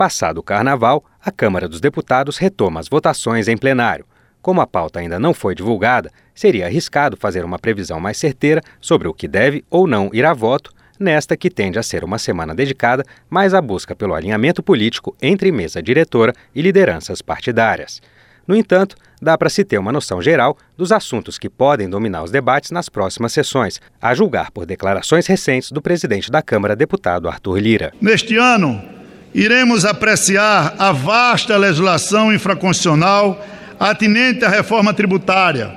[0.00, 4.06] Passado o carnaval, a Câmara dos Deputados retoma as votações em plenário.
[4.40, 9.06] Como a pauta ainda não foi divulgada, seria arriscado fazer uma previsão mais certeira sobre
[9.08, 12.54] o que deve ou não ir a voto nesta que tende a ser uma semana
[12.54, 18.00] dedicada mais à busca pelo alinhamento político entre mesa diretora e lideranças partidárias.
[18.48, 22.30] No entanto, dá para se ter uma noção geral dos assuntos que podem dominar os
[22.30, 27.58] debates nas próximas sessões, a julgar por declarações recentes do presidente da Câmara, deputado Arthur
[27.58, 27.92] Lira.
[28.00, 28.98] Neste ano,
[29.34, 33.44] iremos apreciar a vasta legislação infraconstitucional
[33.78, 35.72] atinente à reforma tributária,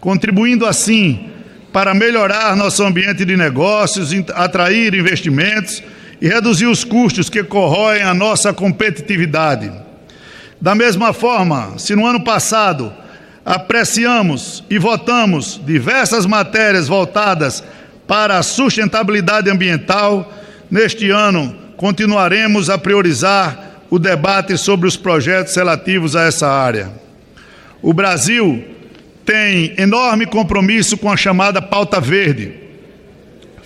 [0.00, 1.28] contribuindo assim
[1.72, 5.82] para melhorar nosso ambiente de negócios, atrair investimentos
[6.20, 9.72] e reduzir os custos que corroem a nossa competitividade.
[10.60, 12.92] Da mesma forma, se no ano passado
[13.44, 17.64] apreciamos e votamos diversas matérias voltadas
[18.06, 20.32] para a sustentabilidade ambiental,
[20.70, 26.92] neste ano continuaremos a priorizar o debate sobre os projetos relativos a essa área.
[27.82, 28.64] O Brasil
[29.24, 32.54] tem enorme compromisso com a chamada pauta verde,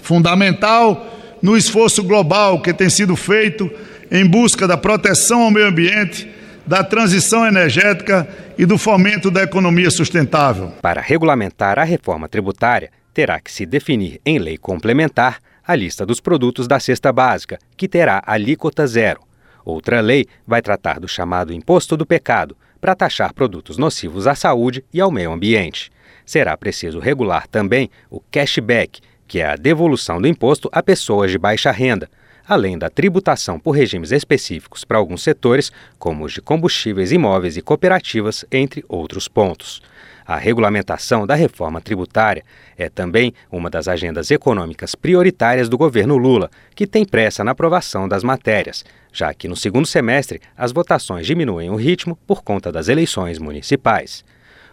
[0.01, 3.71] fundamental no esforço global que tem sido feito
[4.11, 6.27] em busca da proteção ao meio ambiente,
[6.67, 10.73] da transição energética e do fomento da economia sustentável.
[10.81, 16.21] Para regulamentar a reforma tributária, terá que se definir em lei complementar a lista dos
[16.21, 19.21] produtos da cesta básica, que terá alíquota zero.
[19.65, 24.85] Outra lei vai tratar do chamado imposto do pecado, para taxar produtos nocivos à saúde
[24.93, 25.91] e ao meio ambiente.
[26.25, 31.39] Será preciso regular também o cashback, que é a devolução do imposto a pessoas de
[31.39, 32.09] baixa renda,
[32.47, 37.63] além da tributação por regimes específicos para alguns setores, como os de combustíveis, imóveis e
[37.63, 39.83] cooperativas, entre outros pontos.
[40.27, 42.43] A regulamentação da reforma tributária
[42.77, 48.09] é também uma das agendas econômicas prioritárias do governo Lula, que tem pressa na aprovação
[48.09, 52.89] das matérias, já que no segundo semestre as votações diminuem o ritmo por conta das
[52.89, 54.25] eleições municipais.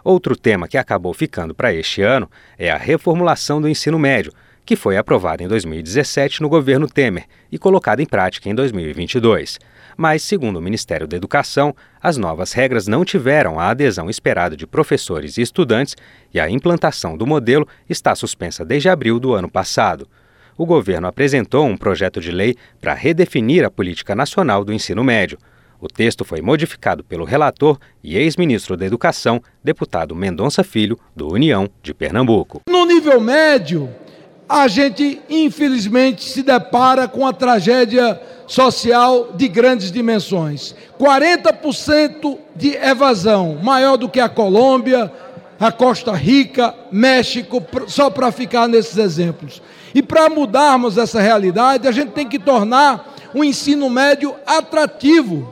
[0.04, 4.34] Outro tema que acabou ficando para este ano é a reformulação do ensino médio,
[4.66, 9.60] que foi aprovada em 2017 no governo Temer e colocada em prática em 2022
[9.98, 14.68] mas, segundo o Ministério da Educação, as novas regras não tiveram a adesão esperada de
[14.68, 15.96] professores e estudantes
[16.34, 20.08] e a implantação do modelo está suspensa desde abril do ano passado.
[20.58, 25.38] O governo apresentou um projeto de lei para redefinir a política nacional do ensino médio.
[25.82, 31.70] O texto foi modificado pelo relator e ex-ministro da Educação, deputado Mendonça Filho, do União
[31.82, 32.62] de Pernambuco.
[32.70, 33.90] No nível médio,
[34.54, 40.76] a gente infelizmente se depara com a tragédia social de grandes dimensões.
[41.00, 45.12] 40% de evasão, maior do que a Colômbia,
[45.60, 49.60] a Costa Rica, México, só para ficar nesses exemplos.
[49.96, 55.52] E para mudarmos essa realidade, a gente tem que tornar o ensino médio atrativo,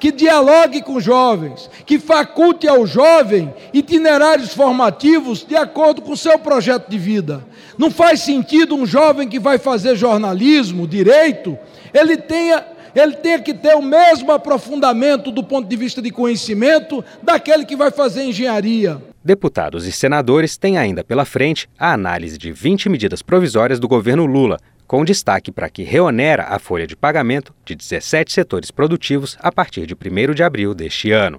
[0.00, 6.38] que dialogue com jovens, que faculte ao jovem itinerários formativos de acordo com o seu
[6.38, 7.44] projeto de vida.
[7.76, 11.56] Não faz sentido um jovem que vai fazer jornalismo, direito,
[11.92, 17.04] ele tenha, ele tenha que ter o mesmo aprofundamento do ponto de vista de conhecimento
[17.22, 19.09] daquele que vai fazer engenharia.
[19.22, 24.24] Deputados e senadores têm ainda pela frente a análise de 20 medidas provisórias do governo
[24.24, 29.52] Lula, com destaque para que reonera a folha de pagamento de 17 setores produtivos a
[29.52, 31.38] partir de 1 de abril deste ano.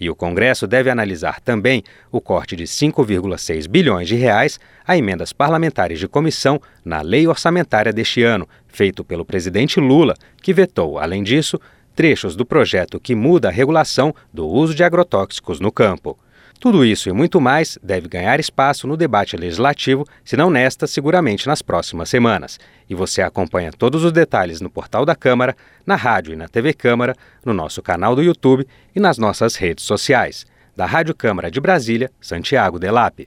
[0.00, 5.30] E o Congresso deve analisar também o corte de 5,6 bilhões de reais a emendas
[5.30, 11.22] parlamentares de comissão na lei orçamentária deste ano, feito pelo presidente Lula, que vetou, além
[11.22, 11.60] disso,
[11.94, 16.18] trechos do projeto que muda a regulação do uso de agrotóxicos no campo.
[16.60, 21.46] Tudo isso e muito mais deve ganhar espaço no debate legislativo, se não nesta, seguramente
[21.46, 22.60] nas próximas semanas.
[22.86, 25.56] E você acompanha todos os detalhes no portal da Câmara,
[25.86, 29.86] na rádio e na TV Câmara, no nosso canal do YouTube e nas nossas redes
[29.86, 30.44] sociais.
[30.76, 33.26] Da Rádio Câmara de Brasília, Santiago Delap.